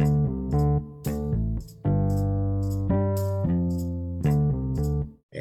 [0.00, 0.02] え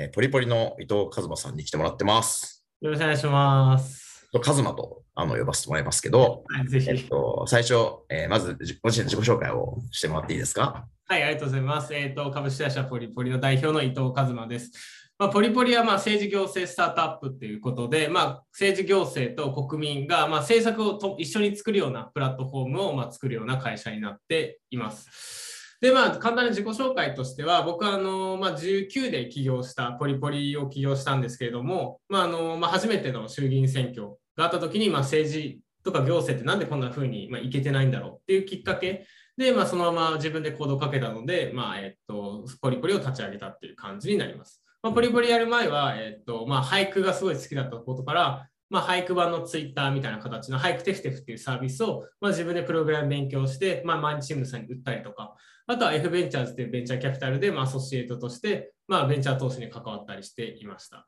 [0.09, 2.65] ーポリポリの伊藤和馬さんに来てもらってます。
[2.81, 4.27] よろしくお願いします。
[4.33, 6.89] 和馬とあの呼ばせてもらいますけど、はい、ぜひ。
[6.89, 7.75] えっと、最初、
[8.09, 10.87] えーまずじご自身の自己紹介をしてもらっていいですか？
[11.07, 11.93] はい、ありがとうございます。
[11.93, 14.71] えっ、と、株式会社ポリポリの代表の伊藤和馬です。
[15.19, 25.77] まあ、ポリポリはまあ政治行政スタートアップっていうことで、まあ、政治行政と国民がまあ政策をと一緒に作るようなプラットフォームをまあ作るような会社になっています。
[25.81, 39.05] で、まあ、簡単な自己紹介としては、僕はあの、まあ、19で起業した、ポリポリを起業したんですけれども、まああのまあ、初めての衆議院選挙があったときに、まあ、政治とか行政ってなんでこんな風にまあいけてないんだろうっていうきっかけ
[39.37, 44.63] で、まあ、そのまま自分でコードをかけたので、まあえっと、ポリポリを立ち上げたっていう感じになります。
[44.87, 55.35] まあ、ポリポリやる前は、えっとまあ、俳句がすごい好きだったことから、まあ、俳句版のツイッターみたいな形の俳句テフテフっていうサービスを、まあ、自分でプログラム勉強して、まあ、毎日新聞さんに売ったりとか、
[55.67, 61.05] あとは F ベンチャーズっていうベンチャーキャピタルで、まあ、アソシエイトとして、まあ、ベンチャー投資に関わったりしていました。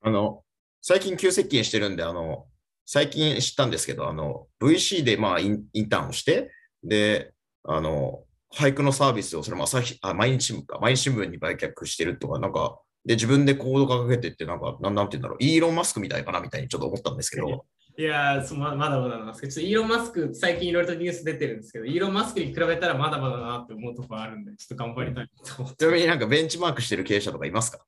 [0.00, 0.42] あの、
[0.82, 2.46] 最近急接近してるんで、あの、
[2.84, 6.50] 最近知ったんですけど、あの、VC でまあインターンをして、
[6.82, 17.64] で、あの、俳句のサービスをそれも朝日あ毎日新聞か、毎日新聞に売却してるとか、なんか、で、自分でコードかけてって、なんか、なんなんて言うんだろう、イーロン・マスクみたいかなみたいにちょっと思ったんですけど、
[17.98, 25.76] いやーそままだまだなんですけど、ちょっとイーロン・マスク、最近いろいろとニュース出てるんですけど、イーロン・マスクに比べたらまだまだだなって思うところあるんで、ちょっと頑張りたいと思って。
[25.78, 27.78] ちなみになんかベンチマークしてる経営者とかいますか？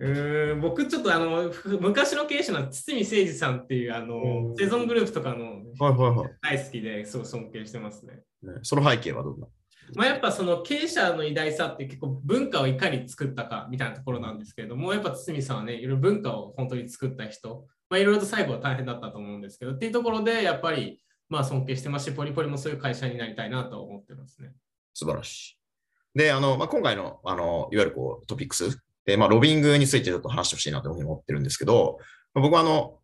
[0.00, 4.56] うーん僕ちょっとあのふ昔の経営者の堤誠二さんっていうあうのん。
[4.56, 6.28] セゾングループとかのはいはいはい。
[6.42, 8.14] 大好きですごい尊敬してますね。
[8.42, 9.46] ねその背景はどんな？
[9.94, 24.52] まあ、やっぱその経営者の偉大さって結構文化をいかに作ったかみたいなところなんですけれども、やっぱ堤さんはね、いろいろ文化を本当に作った人、まあ、いろいろと最後は大変だったと思うんですけど、っていうところでやっぱりまあ尊敬してますし、ポリポリもそういう会社になりたいなと思ってますね。
[24.92, 25.58] 素晴らし
[26.14, 26.18] い。
[26.18, 31.98] で、あの、まあ、今回の、あの、いわゆるこう、トピックスで、まあ、ロビイングについてちょっと話してほしいなというふうに思ってるんですけど、
[32.34, 32.98] まあ僕はあの、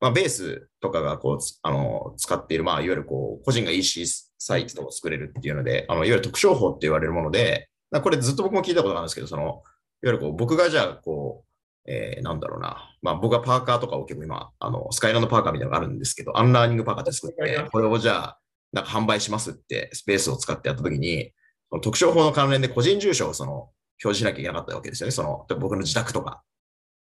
[0.00, 4.06] まあ、ベースとかがこう、あの、使っている、まあ、いわゆるこう、個人が EC
[4.38, 9.62] サイトを作れるっていうので、あの、いわゆる特商法って言われるもので、まあこれずっと僕も聞いたことがあるんですけど、その、いわ
[10.02, 12.94] ゆるこう、僕がじゃあ、こう、えーなんだろうな。
[13.00, 18.38] まあ僕はパーカーとかを結構今、あの、スカイランドパーカーみたいなのがあるんですけど、 unlearning パーカーって作って、これをじゃあ、
[18.72, 21.32] なんか販売しますって、スペースを使ってやったときに、
[21.70, 25.12] その特徴法の関連で個人住所をその表示しなきゃいけなかったわけですよね。
[25.12, 26.42] その僕の自宅とか。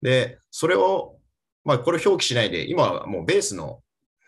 [0.01, 1.17] で、それを、
[1.63, 3.81] まあこれを表記しないで、今はもうベースの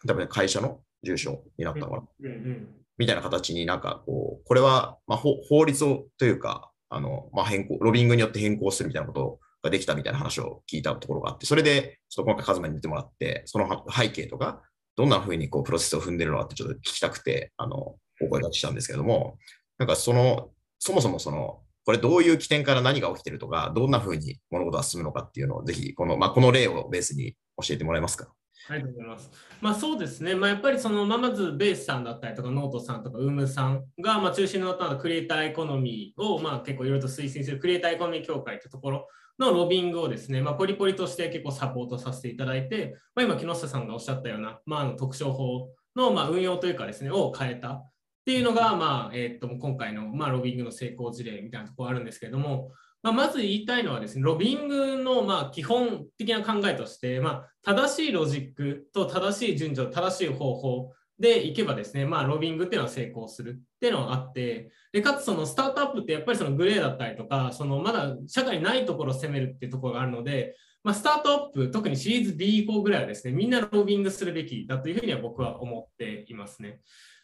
[0.06, 2.04] 多分会社の住所になったのかな。
[2.22, 14.62] うんうんみたいな形になんかこう、これはまあ法律をというか、あの、まあ変更、ロビングによって変更するみたいなことができたみたいな話を聞いたところがあって、それでちょっと今回カズマに見てもらって、その背景とか、
[14.96, 19.38] どんな風にこうプロセスを踏んでるのかってちょっと聞きたくて、あの、お声掛けしたんですけれども、
[19.78, 27.36] なんかその、そもそもその、これどういう起点から何が起きてるとか、どんな風に物事が進むのかっていうのをぜひ、この、まあ、この例をベースに
[27.66, 28.28] 教えてもらえますか？
[28.70, 29.32] ありがとうございます。
[29.62, 39.08] まあそうですね、まあ、やっぱりその、ま、まずベースさんだったりとか、ノートさんとか、 UUUM さんが、まあ、中心になったクリエイターエコノミーを、まあ、結構いろいろと推進するクリエイターエコノミー協会というところ
[39.40, 47.92] のロビイングをですね、まあ、 PoliPoli として結構サポートさせていただいて、まあ、今、木下さんがおっしゃったような、まあ、あの特商法のまあ運用というかですね、を変えたっ
[48.26, 52.72] ていうのが、まあえっと今回の、まあ、ロビングの成功事例みたいなところあるんですけれども、
[53.02, 76.80] まあ、まず言いたいのはですね、ロビングのまあ基本的な考えとして、まあ、正しいロジックと正しい順序、正しい方法でいけばですね、まあ、ロビングっていうのは成功するっていうのがあって、でかつそのスタートアップってやっぱりそのグレーだったりとか、そのまだ社会にないところを攻めるっていうところがあるので、まあ、スタートアップ、特にシリーズ D 以降ぐらいはですね、みんなロビングするべきだというふうには僕は思っていますね。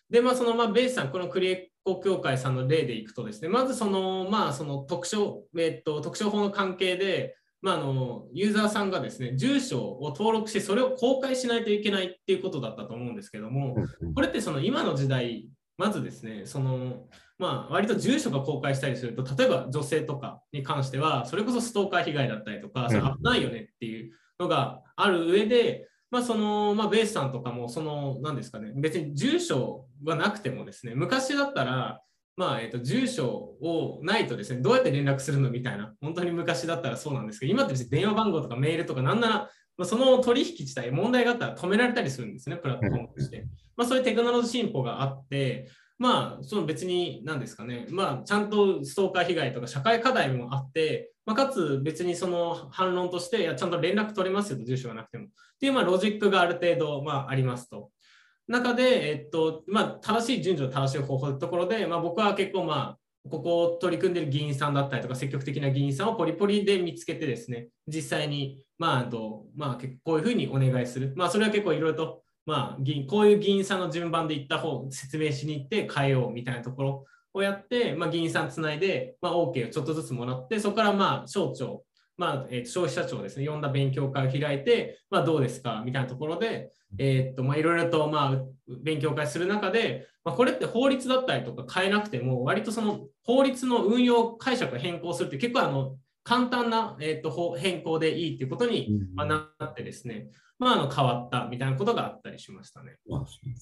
[0.09, 13.75] で、まあ、その、まあ、ベースさん、このクリエコ協会さんの例でいくとですね、まずその、まあ、その特徴、えっと、特徴法の関係で、まあ、あのユーザーさんがですね、住所を登録して、それを公開しないといけないっていうことだったと思うんですけども、
[14.16, 15.47] これってその今の時代、
[15.78, 17.06] まずですね、その、
[17.38, 32.01] まあ、割と住所が公開したりすると、例えば女性とかに関しては、それこそストーカー被害だったりとか、それ危ないよねっていうのがある上で、まあそのまあ、ベースさんとかも、その、なんですかね、別に住所がなくてもですね、昔だったら、
[32.38, 33.27] まあえっと住所
[33.62, 39.35] をないとですね、どうやって連絡するのみたいな、本当に昔だったらそうなんですけど、今って別に電話番号とかメールとか、なんなら、
[39.77, 43.45] まあ、その取引自体、問題があったら止められたりするんですね、プラットフォームとして。
[43.75, 45.67] まあ、そういうテクノロジー進歩があって、
[45.97, 55.25] まあ、その別に何ですかね、まあ、ちゃんとストーカー被害とか社会課題もあって、まあ、かつ別にその反論として、いやちゃんと連絡取れますよと、住所がなくても。
[55.25, 55.27] っ
[55.59, 57.92] ていうまあロジックがある程度、まあ、ありますと。
[58.47, 62.98] 中で、えっとまあ、正しい順序、正しい方法のところで、まあ、僕は結構、まあ、
[63.30, 71.13] ここを取り組んでる議員さんだったりとか、積極的な議員さんをポリポリで見つけてですね、実際に、まあ、とまあ、こういうふうにお願いする。
[71.15, 81.83] まあ、それは結構いろいろと、まあ、議員こういう議員さんの順番で行った方、説明しに行って変えようみたいなところをやって、まあ、議員さんつないで、まあ、OK をちょっとずつもらって、そこからまあ省庁、
[82.18, 88.42] まあえー、と消費者庁ですね、呼んだ勉強会を開いて、まあ、どうですかみたいなところで、いろいろとまあ
[88.83, 100.27] 勉強会する中で、まあ、これって法律だったりとか変えなくても、割とその法律の運用解釈を変更するって結構あの簡単な、えー、っと変更でいいっていうことに、まあ、なってですね、
[100.57, 102.98] まあ、あの変わったみたいなことがあったりしましたね。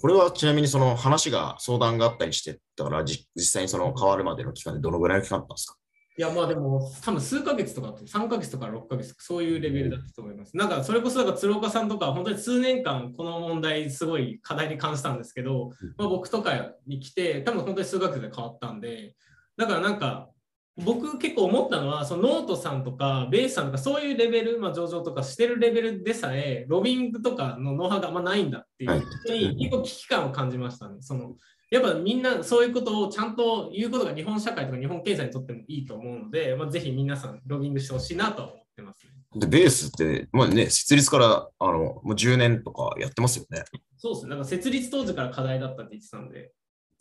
[0.01, 5.77] これはちなみにその話が相談があったりしてたから実際にその変わるまでの期間でどのぐらいの期間だったんですか？
[6.15, 10.55] いや、まあでも、多分数ヶ月とか、3ヶ月とか6ヶ月、そういうレベルだったと思います。
[10.55, 19.15] なんか、それこそ、鶴岡さんとか、本当に数年間、この問題、すごい課題に感じたんですけど、まあ、僕とかに来て、多分本当に数ヶ月で変わったんで、
[19.57, 20.29] だからなんか、
[20.75, 30.97] 僕結構思ったのは、そのノートさんとか、ベースさんとか、そういうレベル、まあ、上場とかしてるレベルでさえ、ロビイングとかのノウハウがあんまないんだっていう、に結構危機感を感じましたね。
[31.01, 31.35] その
[31.73, 43.63] やっぱみんなそういうことをちゃんと言うことが日本社会とか日本経済にとってもいいと思うので、まあ、ぜひ皆さんロビングしてほしいなと思ってます、ね、で、ベースって、まあね、設立からあのもう10年とかやってますよね。
[43.97, 44.29] そうですね。
[44.29, 46.51] なんか設立当時から課題だったって言ってたんで。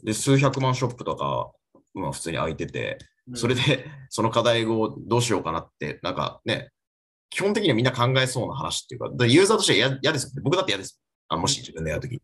[0.03, 1.53] で、数百万ショップとか、
[1.93, 2.97] まあ普通に空いてて、
[3.35, 3.61] それで
[4.11, 6.71] その課題をどうしようかなって、なんかね、
[7.31, 10.43] 基本的にはみんな考えそうな話っていうか、ユーザーとしては嫌ですよね。
[10.43, 11.01] 僕だって嫌です。
[11.29, 12.21] あもし自分でやるときに。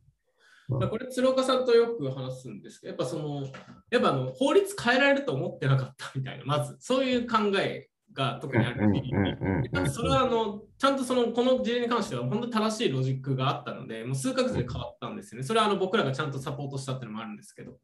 [0.69, 3.47] これ、鶴岡さんとよく話すんですけど、やっぱその、
[3.91, 15.47] やっぱあの法律変えられると思ってなかったみたいな、まず、そういう考えが特にあるそれはあのちゃんとそのこの事例に関しては本当に正しいロジックがあったので、もう数ヶ月で変わったんですよね。
[15.47, 17.79] それはあの僕らがちゃんとサポートしたっていうのもあるんですけど。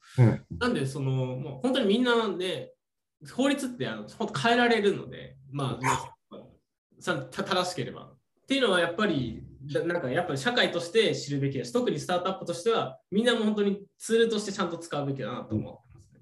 [0.59, 2.75] なんで、そのもう本当にみんなで、
[3.33, 8.11] 法律ってあの本当変えられるので、まあ、正しければ。
[8.45, 9.43] っていうのはやっぱり
[9.87, 16.21] なんかやっぱり社会として知るべきだし、特にスタートアップとしては、みんなも本当にツールとしてちゃんと使うべきだなと思ってますね。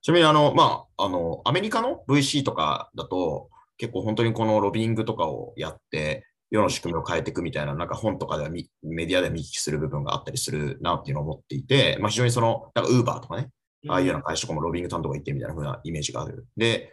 [0.00, 13.50] ちなみにあの、まあ、あの、アメリカの VC とかだと、結構本当にこのロビングとかをやって、世の仕組みを変えていくみたいな、なんか本とかではメディアで見聞きする部分があったりするなっていうのを思っていて、まあ、非常にその、なんかウーバーとかね、
[13.88, 16.46] ああいうような会社とかもロビング担当がいてみたいな風なイメージがある。
[16.56, 16.92] で、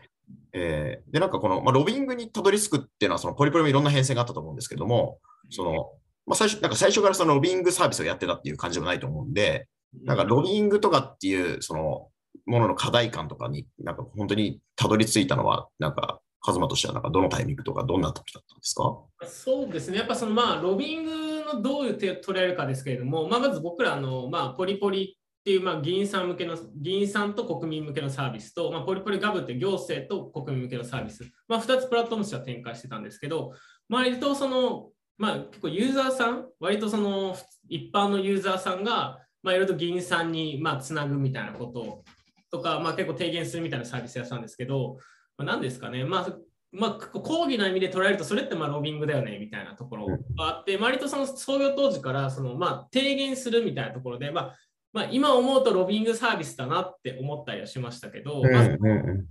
[0.54, 5.20] えー、で、なんかこの、まあ、ロビングにたどり着くっていうのは、そのポリポリもいろんな変遷があったと思うんですけども、
[5.50, 5.92] その、
[6.26, 9.68] まあ、最初、なんか最初からそのロビングサービスをやってたっていう感じでもないと思うんで、
[10.04, 12.08] なんかロビングとかっていう、その、
[12.46, 19.00] ものの課題感とかに、なんか本当にたどり着いたのは、なんか、カズマとしては、なんかどのタイミングとか、どんな時だったんですか？
[19.28, 33.52] そうですね、やっぱその、まあ、ロビングのどういう手を取れるかですけれども、まあ、まず僕らの、まあ、ポリポリっていう、まあ、議員さん向けの、議員さんと国民向けのサービスと、まあ、ポリポリガブって行政と国民向けのサービス、まあ、2つプラットフォームとしては展開してたんですけど、
[33.90, 37.36] 割とその、まあ、結構ユーザーさん、割とその
[37.68, 42.06] 一般のユーザーさんが、まあ、いろいろと議員さんに、まあ、つなぐみたいなこと
[42.50, 44.98] とか、まあ、結構提言するみたいなサービスやったんですけど、
[45.38, 46.38] まあ、何ですかね、まあ、
[46.72, 50.18] まあ、講義の意味で捉えると、それってまあロビングだよねみたいなところが
[50.48, 54.56] あって、割とその創業当時からそのまあ提言するみたいなところで、まあ、
[54.94, 58.64] まあ、今思うとロビングサービスだなって思ったりはしましたけど、まあ、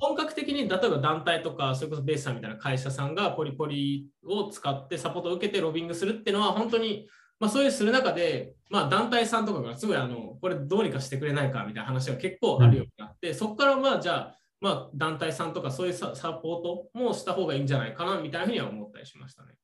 [0.00, 7.06] 本格的に例えば団体とか、それこそベースさんみたいな会社さんがポリポリを使ってサポートを受けてロビングするっていうのは、本当に、
[7.38, 19.54] まあ、そういうする中で、まあ、団体さんとかがすごいあの、これどうにかしてくれないかみたいな話が結構あるようになって、そこからまあじゃあ、まあ、団体さんとかそういうサポートもした方がいいんじゃないかなみたいなふうには思ったりしましたね。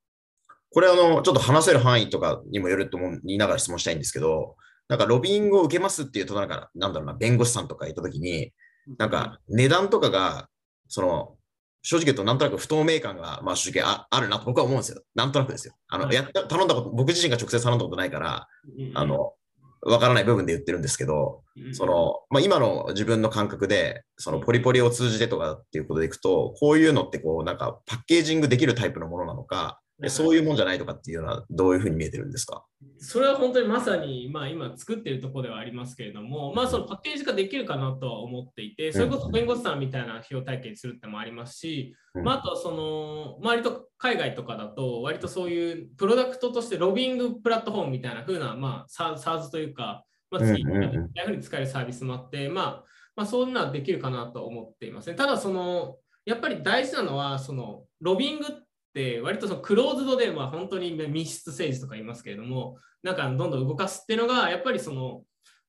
[0.71, 4.57] これあの、ちょっと話せる範囲とかにもよると思いながら質問したいんですけど、
[4.89, 8.53] なんかロビングを受けますっていうと、なんか、なんだろうな、弁護士さんとかいたときに、
[8.99, 10.49] なんか値段とかが、
[10.89, 11.35] その、
[11.83, 15.03] 正直言うとなんとなく不透明感が、まあ正直ああるなと僕は思うんですよ。
[15.15, 15.75] なんとなくですよ。
[15.89, 18.49] あの、やった、頼んだこと、僕自身が直接頼んだことないから、
[18.95, 19.35] あの、
[19.83, 21.43] わからない部分で言ってるんですけど、
[21.73, 32.65] その、まあ、今の自分の感覚で、そのポリポリを通じてとかっていうことでいくと、こういうのってこう、なんかパッケージングできるタイプのものなのか、そういうもんじゃないとかっていうのはどういうふうに見えてるんですか？
[33.01, 50.91] それは本当にまさに、まあ、今作ってるところではありますけれども、まあ、そのパッケージ化できるかなとは思っていて、それこそ弁護士さんみたいな費用体験するってもありますし、まあ、あとはその、割と海外とかだと、割とそういうプロダクトとしてロビングプラットフォームみたいな風な、まあ、SARS というか、まあ、次、こういう
[51.25, 52.85] ふうに使えるサービスもあって、まあ、
[53.17, 55.17] まあ、そんなできるかなと思っていますね。
[55.17, 65.23] ただ、その、やっぱり大事なのは、その、ロビングっって割とそのクローズドで、まあ、本当に密室政治とか言いますけれどもなんかどんどん動かすっていうのがやっぱりその、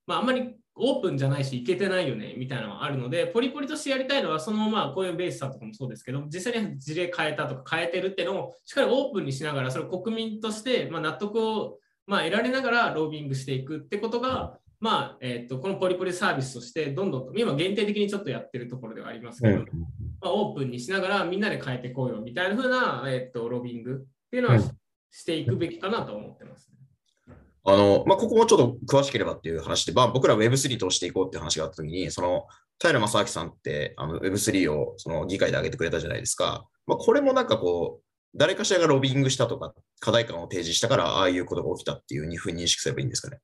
[0.08, 19.66] まあ、あんまりオープンじゃないしいけてないよねみたいなのがあるのでポリポリとしてやりたいのはそのまあこういうベースさんとかもそうですけど実際に事例変えたとか変えてるっていうのをしっかりオープンにしながらそれを国民としてまあ納得をまあ得られながらロービングしていくってことがまあえー、とこのポリポリサービスとしてどんどんと今限定的にちょっとやってるところではありますけど、
[20.22, 24.60] まあ、オープンにしながらみんなで変えていこうよみたいな風な、えー、とロビングっていうのは
[25.12, 26.70] していくべきかなと思ってます、
[27.28, 32.48] ね、あの、まあ、ここもちょっと詳しければっていう話で、まあ、僕ら Web3 通していこうっていう話があったときに、その、
[32.82, 36.66] 平正明さんってあの Web3 をその議会で挙げてくれたじゃないですか。
[36.88, 38.04] まあ、これもなんかこう、
[38.36, 43.40] 誰かしらがロビングしたとか、課題感を提示したから、ああいうことが起きたっていうふうに認識すればいいんですかね。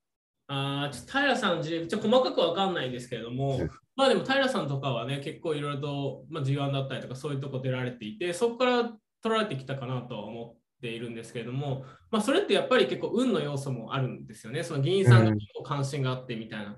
[0.48, 3.60] あちょっと平さんの事例、ちょっと細かく分かんないですけれども、
[3.96, 8.84] まあでも平さんとかはね、結構いろいろと、まあ、G1 だったりとかそういうとこ出られていて、そこから
[9.22, 14.64] 取られてきたかなとは思っているんですけれども、まあ、それってやっぱり結構運の要素もあるんですよね。
[14.64, 16.78] その議員さんが結構関心があってみたいな。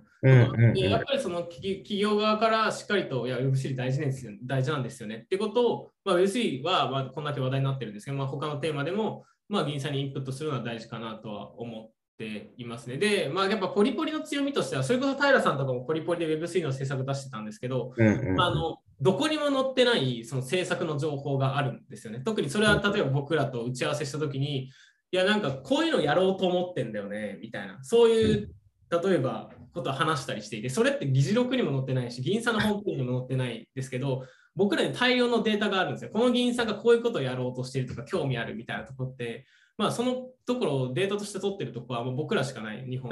[0.74, 4.34] でやっぱりその企業側からしっかりと、いや、Web3 大事ですよ。
[4.44, 5.24] 大事なんですよね。
[5.26, 12.98] ってことを、まあ、Web3 はまあこんだけ話題になってるんですけど、まあ、他のテーマでも、まあ、議員さんにインプットするのは大事かなとは思っていますね。
[12.98, 22.22] で、まあ、やっぱポリポリの強みとしては、それこそ平さんとかもポリポリで Web3 の制作出してたんですけど、うんうん、あのどこにも載ってないその制作の情報があるんですよね。
[22.26, 24.72] 特にそれは例えば僕らと打ち合わせしたときに、い
[25.12, 28.52] や、なんかこういうのやろうと思ってんだよね、みたいな、そういう
[28.90, 36.10] 例えばことを話したりしていて、それって議事録にも載ってないし、議員さんのホームページにも載ってないですけど、僕らに大量のデータがあるんですよ。
[36.12, 39.46] この議員さんがこういうことをやろうとしているとか、興味あるみたいなところって、
[39.78, 43.12] まあ、そのところをデータとして取ってるところはもう僕らしかない、日本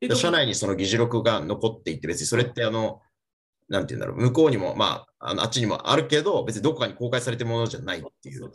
[0.00, 0.14] で。
[0.14, 3.00] 社内にその議事録が残っていて、別にそれってあの、
[3.68, 8.50] なんていうんだろう、向こうにも、まあ、あのあっちにもあるけど、別にどこかに公開されてるものじゃないっていう。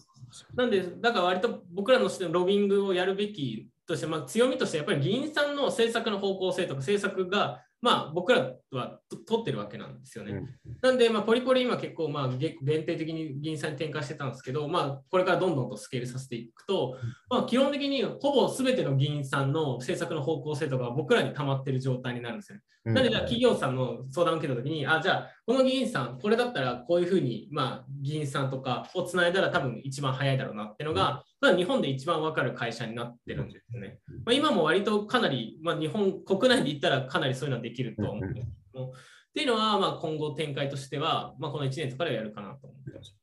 [0.55, 10.33] なんで、だから割と僕らのロビングをやるべきとして、まあ、強みとしてやっぱり議員さんの政策の方向性とか政策がまあ、僕らは取ってるわけなんですよね。
[10.33, 10.47] うん、
[10.81, 16.97] なんで、まあ、ポリポリ今結構、まあ、限定的に議員さんに転換してたんですけど、まあ、これからどんどんとスケールさせていくと、
[17.29, 22.63] まあ、基本的にほぼ全ての議員さんの政策の方向性とか僕らに溜まってる状態になるんですよ、ね。
[22.85, 33.99] なので、企業さんの相談を受けたときに、あ、じゃあ、この議員さん、これだったらこういうふうに、まあ、議員さんとかをつないだら多分一番早いだろうなっていうのが、まあ、日本で一番分かる会社になってるんですよね。
[34.25, 38.41] まあ、今も割とかなり、まあ、日本国内で言ったらかなりそういうのはできると思うんですけ
[38.73, 38.91] ども、っ
[39.33, 43.15] ていうのは、まあ、今後展開としては、まあ、この1年とかでやるかなと思ってます。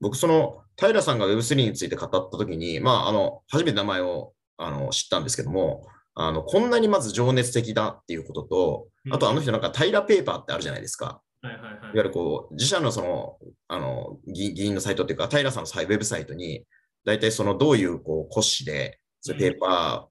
[0.00, 11.20] 僕、その平さんが Web3 について語ったときに、まあ、あの初めて名前をあの知ったんですけども、あのこんなにまず情熱的だっていうことと、あとあの人なんか平ペーパーってあるじゃないですか。
[11.42, 13.36] はいはいはい、いわゆるこう自社のその
[13.68, 16.64] あの議員のサイトっていうか、平さんのウェブサイトに、
[17.04, 20.08] 大体そのどういうこう骨子で、そペーパ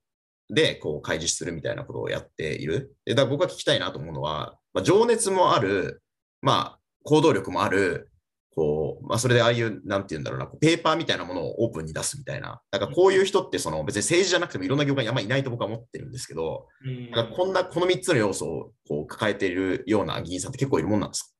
[0.51, 2.95] ーでこう開示するみたいなことをやっている。
[3.05, 6.01] でだ僕が聞きたいなと思うのは、まあ、情熱もある、
[6.41, 8.09] まあ、行動力もある、
[8.55, 12.61] こう、まあ、それでああいう、なんて言うんだろうな、ペーパーみたいなものをオープンに出すみたいな。
[12.69, 21.35] だからこういう人ってその別に政治じゃなくてもいろんな業界にあんまりいないと僕は思ってるんですけど、うん、だからこんな、この3つの要素をこう抱えているような議員さんって結構いるもんなんです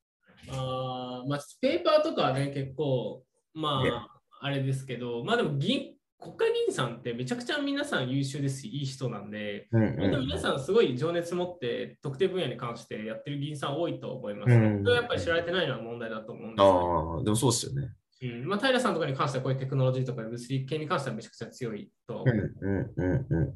[0.48, 0.54] か？
[0.56, 3.24] あまあ、ペーパーとかはね、結構、
[3.54, 4.08] まあ、
[4.42, 16.62] あれですけど、まあでも議国会議員さんってめちゃくちゃ皆さん優秀ですし、いい人なんで、うんうん、皆さんすごい情熱持って特定分野に関してやってる議員さん多いと思います、ね、うん、それはやっぱり知られてないのは問題だと思うんです。
[16.62, 17.94] ああ、でもそうですよね。
[18.24, 18.48] うん。
[18.48, 22.24] まあ、平さんとかに関してはこういうテクノロジーとか物理系に関してはめちゃくちゃ強いと。
[22.26, 22.70] うんう。
[22.70, 23.54] んうんうん。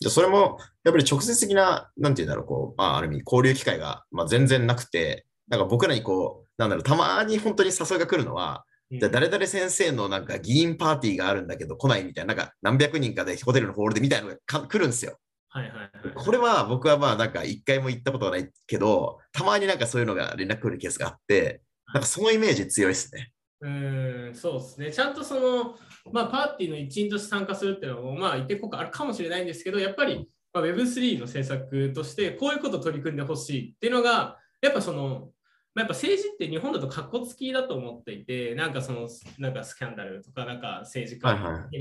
[0.00, 8.64] じゃそれもやっぱり直接的な、なんていうんだろう、こう、まあ、ある意味交流機会が、まあ、全然なくて、なんか僕らにこう、なんだろう、たまに本当に誘いが来るのは、
[8.98, 15.18] じゃ誰々先生のなんか議員パーティーがあるんだけど来ないみたいな、なんか何百人かでホテルのホールでみたいなのが来るんですよ。
[15.48, 23.32] はいはいはい、これは僕はまあなんか一回も行ったことがないけど、たまになんかそういうのが連絡来るケースがあって、なんかそのイメージ強いですね。
[23.62, 24.92] うんそうですね。
[24.92, 25.76] ちゃんとその、
[26.12, 35.30] まあ、パーティーの一員として参加するっていうのも、まあ、一定効果あるかもしれないんですけど、やっぱり、まあ、Web3 の政策として、こういうことを取り組んでほしいっていうのが、やっぱその、
[35.74, 41.76] まあ、やっぱ政治って日本だとかっこつきだと思っていて、なんかその、なんかスキャンダルとか、なんか政治家、はいはい、って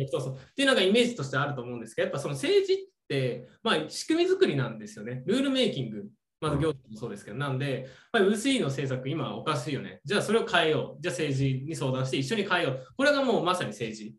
[0.62, 2.78] いうのがイメージとしてあると思うんですけど、やっぱその政治っ
[3.10, 5.24] て、まあ、仕組み作りなんですよね。
[5.26, 6.06] ルールメイキング。
[6.40, 10.02] まず行政もそうですけど、なんで、まあ、薄いの政策、今おかしいよね。
[10.04, 11.02] じゃあそれを変えよう。
[11.02, 12.88] じゃあ政治に相談して一緒に変えよう。
[12.98, 14.16] これがもうまさに政治。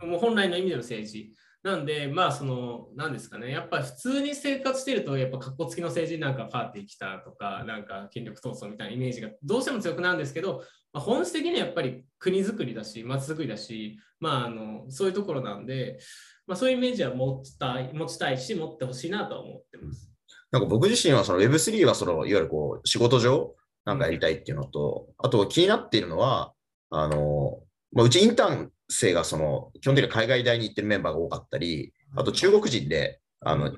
[0.00, 1.34] もう本来の意味での政治。
[1.64, 15.98] なんで、まあ、その、なんですかね、やっぱり普通に生活してると、やっぱ、かっこつきの政治なんかパーティー来たとか、なんか権力闘争みたいなイメージがどうしても強くなるんですけど、まあ、本質的にはやっぱり国づくりだし、町づくりだし、まあ、あのそういうところなんで、
[16.46, 20.12] まあ、そういうイメージは持ちたい持ちたいし、持ってほしいなと思ってます。
[20.50, 23.54] なんか僕自身はその Web3 はそのいわゆるこう仕事上
[23.86, 26.52] なんかやりたいっていうのと、あと気になっているのは、
[26.90, 27.58] あの、
[27.92, 33.72] まあ、うちインターン生がその基本的に海外大に行ってるメンバーが多かったり、あと中国人で、あの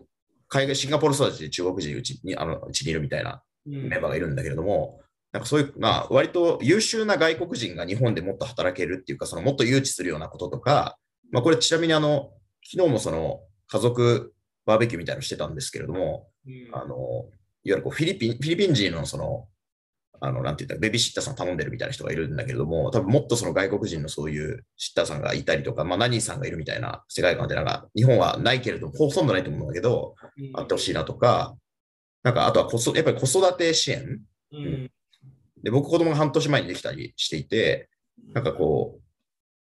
[0.49, 5.01] 海外シンガポール育ちで中国人うちにあのうちにいるみたいなメンバーがいるんだけれども、
[5.33, 10.97] なんかそういう、まあ、割と優秀な外国人が日本でもっと働けるっていうか、そのもっと誘致するようなこととか、
[11.31, 12.31] まあ、これちなみにあの、
[12.65, 14.33] 昨日もその家族
[14.65, 17.29] バーベキューみたいなのしてたんですけれども、うん、あのいわ
[17.65, 19.47] ゆるこうフィリピンフィリピン人のその
[20.21, 30.15] あの、なんて言ったら、ベビーシッターさん頼んでるみたいな人がいるんだけれども、多分もっとその外国人のそういうシッターさんがいたりとか、まあ、何さんがいるみたいな世界観で、なんか、日本はないけれども、ほとんどないと思うんだけど、
[30.55, 31.57] あってほしいなとか、
[32.23, 34.21] なんか、あとはこそ、やっぱり子育て支援、
[34.53, 34.91] うん、
[35.63, 37.89] で、僕、子供が半年前にできたりしていて、
[38.33, 39.03] なんかこう、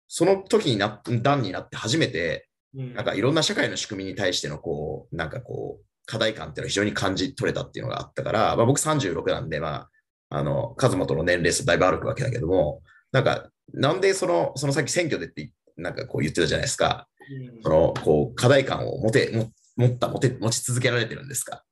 [0.08, 9.90] その時にな、段になって初めて、なんかいろんな社会の仕組みに対しての、こう、なんかこう、課題感っていうのを非常に感じ取れたっていうのがあったから、まあ、僕36なんで、まあ、
[10.36, 17.08] あの、カズマとの年齢差だいぶ歩くわけだけども、なんか、なんでその、そのさっき選挙でってなんかこう言ってたじゃないですか。
[17.54, 21.64] うん、その、こう、課題感を持て、も持った、持て、持ち続けられてるんですか？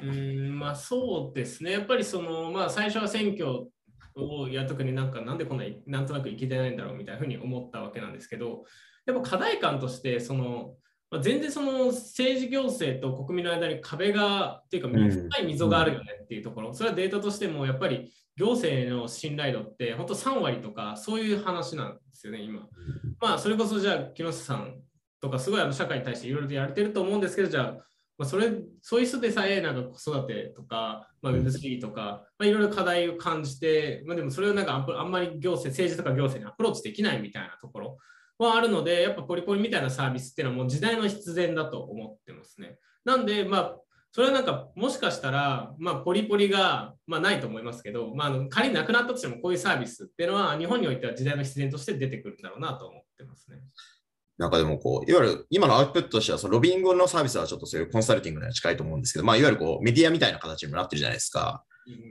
[0.00, 3.66] うんまあそうですね、やっぱりその、まあ、最初は選挙
[4.14, 8.64] をやった時になんかなんでこんななんとなくいけてないんだろうみたいなふうに思ったわけなんですけど、
[9.06, 10.74] やっぱ課題感としてその、
[11.10, 22.66] まあ、全然その政治行政と国民の間に壁がっていうか深い溝があるよねっていうところ、それはデータとしてもやっぱり行政の信頼度って本当3割とかそういう話なんですよね、今。
[23.20, 24.76] まあそれこそじゃあ木下さん
[25.20, 27.84] とかすごいあの社会に対していろいろとやれてると思うんですけど、じゃあ
[28.18, 28.50] まあ、それ
[28.82, 37.87] そういう人でさえなんか子育てとか、まあ、Web3 とか、まあ、いろいろ課題を感じて、まあ、でもそれをなんかあんまり行政、政治とか行政にアプローチできないみたいなところ
[38.44, 42.78] はあるので、やっぱポリポリみたいなサービスっていうのはもう時代の必然だと思ってますね。
[43.04, 43.76] なんで、まあ、
[44.12, 53.58] それはなんかもしかしたら、まあ、ポリポリが、まあ、ないと思いますけど、まあ、仮になくなったとしてもこういうサービスっていうのは日本においては時代の必然として出てくるんだろうなと思ってますね。
[54.38, 61.64] なんかでもこう、いわゆる今のアウトプットとしては、そのロビングのサービスはちょっとそういうコンサルティングには近いと思うんですけど、まあ、いわゆるこうメディアみたいな形にもなってるじゃないですか。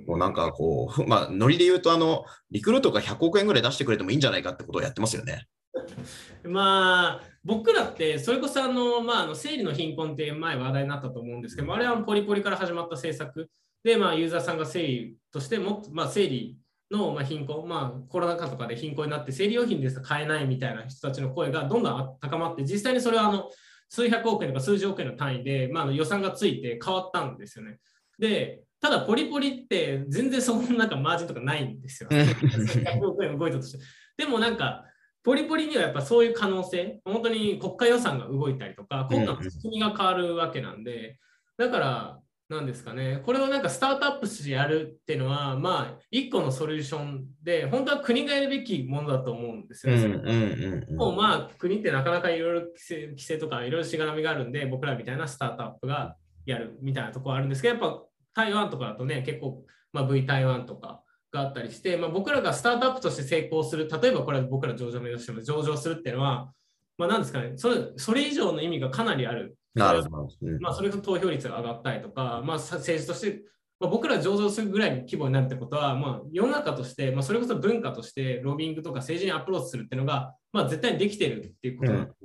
[0.08, 5.48] もうなんかこう、まあ、ノリで言うと、あの、リクルートが100億円ぐらい出してくれてもいいんじゃないかってことをやってますよね。
[6.44, 13.50] まあ、僕らって、それこそあの、まあ、あの生理の貧困って前話題になったと思うんですけど、あれはポリポリから始まった政策
[13.84, 16.58] で、まあ、ユーザーさんが生理としても、まあ、生理
[16.92, 23.50] のま貧困、まあ、コロナ禍とかで貧困になって生理用品ですと買えないみたいな人たちの声がどんどん高まって実際にそれはあの
[23.90, 27.80] 数百億円とか数十億円の単位で、まあ、予算がついて変わったんですよね。
[28.20, 32.10] でただポリポリって全然そのなんかマージンとかないんですよ。
[32.14, 33.84] 100億円動いたとして。
[34.18, 34.86] でもなんか
[35.28, 41.20] ポリポリにはやっぱそういう可能性、本当に国家予算が動いたりとか、国家の仕組みが変わるわけなんで、
[41.58, 50.86] だからなんですかね、これをなんかスタートアップしてやるっていうのは、まあ、一個のソリューションで、本当は国がやるべきものだと思うんですよね。
[50.96, 58.02] もうまあ、国ってなかなかいろいろ規制とかいろいろしがらみがあるんで、僕らみたいなスタートアップがやるみたいなところあるんですけど、やっぱ
[58.34, 66.52] 台湾とかだとね、結構、まあ、V 台湾とかがあったりして、まあ、僕らがスタートアップとして成功する、例えばこれ僕ら上場目指しても上場するっていうのは、
[66.98, 70.28] まあ、なんですかねそれ、それ以上の意味がかなりあるなるほど。
[70.60, 73.44] まあ、それと投票率が上がったりとか、まあ、政治として、
[73.80, 82.18] まあ、僕ら上場するぐらいの規模になるってことは、まあ、世の中として、まあ、それこそ文化としてロビングとか政治にアプローチするっていうのが、まあ、絶対にできてるっていうことなんです。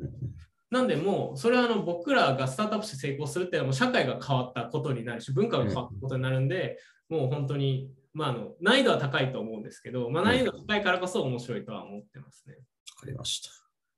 [0.71, 6.79] なんでもう、それはあの僕らがスタートアップして成功するっていうのはもう社会が変わったことになるし、文化が変わったことになるんで、
[7.11, 12.55] もう本当に、まあ、あの難易度は高いと思うんですけど、まあ、難易度が高いからこそ面白いとは思ってますね。
[12.55, 12.61] わ、
[13.01, 13.51] かりました。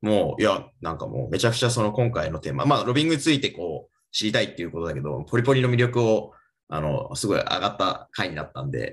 [0.02, 6.32] もう、いや、なんかもうめちゃくちゃその今回のテーマ、まあ、ロビングについてこう、知りたいっていうことだけど、ポリポリの魅力を
[6.68, 8.90] あの、すごい上がった回になったんで、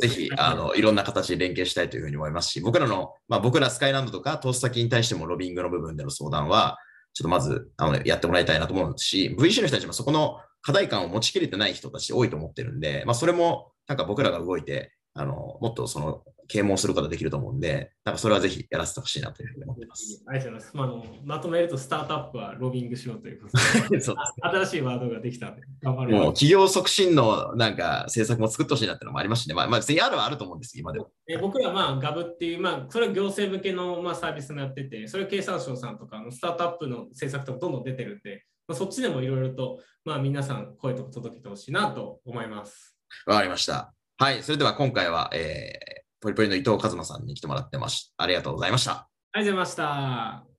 [0.00, 6.78] ぜひ、あの、いろんな形で連携したいというふうに思いますし、僕らの、まあ、僕らスカイランドとか投資先に対してもロビングの部分での相談は、
[7.14, 20.24] ちょっとまず、あの、やってもらいたいなと思うし、VC の人たちもそこの課題感を持ちきれてない人たち多いと思ってるんで、まあ、それも、なんか僕らが動いて、あの、もっとその、啓蒙することができると思うんで、なんかそれはぜひやらせてほしいなというふうに思ってます。
[20.26, 20.76] ありがとうございます。
[20.76, 26.32] まあ、あのまとめると、スタートアップはロビングしようということで、 そうあ新しいワードができたんで、頑張ですもうる。
[26.32, 29.54] 企業促進のなんか政策も作ってほしいなっていうのもありますしね。
[29.54, 31.10] まあ、まあ、別にあるはあると思うんです、今でも。
[31.28, 42.97] え僕ら、まあ、ガブっていう、まあ、それは行政向けの、まあ、サービスもやってて、それは経産省さんとかのスタートアップの政策とかどんどん出てるんで、まあ、そっちでもいろいろと、まあ、皆さん声とか届けてほしいなと思います。
[43.26, 43.92] わかりました。
[44.18, 44.42] はい。
[44.42, 48.14] それでは今回は、えー、ポリポリの伊藤和馬さんに来てもらってます。
[48.16, 49.08] ありがとうございました。
[49.32, 50.57] ありがとうございました。